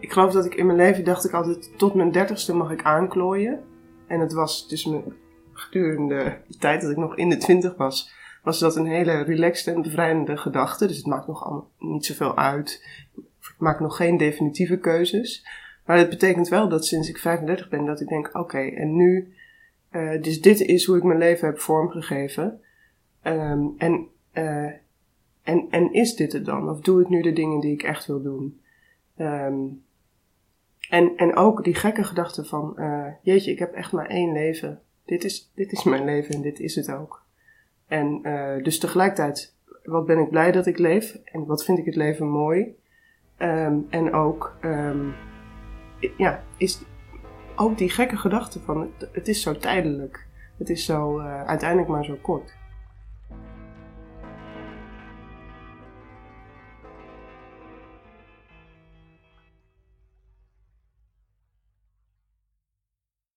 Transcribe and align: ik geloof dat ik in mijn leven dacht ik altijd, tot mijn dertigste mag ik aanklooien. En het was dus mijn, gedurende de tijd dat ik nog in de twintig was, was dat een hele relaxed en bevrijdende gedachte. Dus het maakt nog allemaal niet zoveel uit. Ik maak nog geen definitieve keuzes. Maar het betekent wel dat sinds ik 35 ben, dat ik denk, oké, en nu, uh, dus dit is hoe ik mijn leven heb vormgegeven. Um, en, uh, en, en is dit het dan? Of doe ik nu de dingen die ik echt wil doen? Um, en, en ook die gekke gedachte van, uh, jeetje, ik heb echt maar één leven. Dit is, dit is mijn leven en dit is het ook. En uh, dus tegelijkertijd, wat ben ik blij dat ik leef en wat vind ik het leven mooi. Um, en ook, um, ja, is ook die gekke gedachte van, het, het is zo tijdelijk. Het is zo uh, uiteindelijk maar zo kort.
ik 0.00 0.12
geloof 0.12 0.32
dat 0.32 0.44
ik 0.44 0.54
in 0.54 0.66
mijn 0.66 0.78
leven 0.78 1.04
dacht 1.04 1.24
ik 1.24 1.32
altijd, 1.32 1.78
tot 1.78 1.94
mijn 1.94 2.12
dertigste 2.12 2.54
mag 2.54 2.70
ik 2.70 2.82
aanklooien. 2.82 3.64
En 4.06 4.20
het 4.20 4.32
was 4.32 4.68
dus 4.68 4.84
mijn, 4.84 5.02
gedurende 5.58 6.38
de 6.46 6.58
tijd 6.58 6.80
dat 6.80 6.90
ik 6.90 6.96
nog 6.96 7.16
in 7.16 7.28
de 7.28 7.36
twintig 7.36 7.76
was, 7.76 8.12
was 8.42 8.58
dat 8.58 8.76
een 8.76 8.86
hele 8.86 9.22
relaxed 9.22 9.74
en 9.74 9.82
bevrijdende 9.82 10.36
gedachte. 10.36 10.86
Dus 10.86 10.96
het 10.96 11.06
maakt 11.06 11.26
nog 11.26 11.44
allemaal 11.44 11.70
niet 11.78 12.06
zoveel 12.06 12.36
uit. 12.36 12.84
Ik 13.40 13.54
maak 13.58 13.80
nog 13.80 13.96
geen 13.96 14.16
definitieve 14.16 14.78
keuzes. 14.78 15.46
Maar 15.84 15.98
het 15.98 16.08
betekent 16.08 16.48
wel 16.48 16.68
dat 16.68 16.86
sinds 16.86 17.08
ik 17.08 17.18
35 17.18 17.68
ben, 17.68 17.84
dat 17.84 18.00
ik 18.00 18.08
denk, 18.08 18.30
oké, 18.32 18.58
en 18.58 18.96
nu, 18.96 19.32
uh, 19.92 20.22
dus 20.22 20.40
dit 20.40 20.60
is 20.60 20.84
hoe 20.84 20.96
ik 20.96 21.02
mijn 21.02 21.18
leven 21.18 21.48
heb 21.48 21.58
vormgegeven. 21.58 22.60
Um, 23.22 23.74
en, 23.78 24.06
uh, 24.34 24.70
en, 25.42 25.66
en 25.70 25.92
is 25.92 26.14
dit 26.14 26.32
het 26.32 26.44
dan? 26.44 26.70
Of 26.70 26.80
doe 26.80 27.00
ik 27.00 27.08
nu 27.08 27.22
de 27.22 27.32
dingen 27.32 27.60
die 27.60 27.72
ik 27.72 27.82
echt 27.82 28.06
wil 28.06 28.22
doen? 28.22 28.60
Um, 29.16 29.82
en, 30.88 31.16
en 31.16 31.36
ook 31.36 31.64
die 31.64 31.74
gekke 31.74 32.04
gedachte 32.04 32.44
van, 32.44 32.74
uh, 32.76 33.06
jeetje, 33.22 33.50
ik 33.50 33.58
heb 33.58 33.72
echt 33.72 33.92
maar 33.92 34.06
één 34.06 34.32
leven. 34.32 34.80
Dit 35.04 35.24
is, 35.24 35.50
dit 35.54 35.72
is 35.72 35.84
mijn 35.84 36.04
leven 36.04 36.34
en 36.34 36.42
dit 36.42 36.60
is 36.60 36.74
het 36.74 36.92
ook. 36.92 37.22
En 37.86 38.20
uh, 38.22 38.62
dus 38.62 38.78
tegelijkertijd, 38.78 39.54
wat 39.84 40.06
ben 40.06 40.18
ik 40.18 40.30
blij 40.30 40.52
dat 40.52 40.66
ik 40.66 40.78
leef 40.78 41.18
en 41.24 41.46
wat 41.46 41.64
vind 41.64 41.78
ik 41.78 41.84
het 41.84 41.96
leven 41.96 42.28
mooi. 42.28 42.76
Um, 43.38 43.86
en 43.90 44.12
ook, 44.12 44.56
um, 44.64 45.14
ja, 46.16 46.42
is 46.56 46.82
ook 47.56 47.78
die 47.78 47.90
gekke 47.90 48.16
gedachte 48.16 48.60
van, 48.60 48.80
het, 48.80 49.08
het 49.12 49.28
is 49.28 49.42
zo 49.42 49.56
tijdelijk. 49.56 50.26
Het 50.58 50.70
is 50.70 50.84
zo 50.84 51.18
uh, 51.18 51.44
uiteindelijk 51.44 51.88
maar 51.88 52.04
zo 52.04 52.18
kort. 52.22 52.56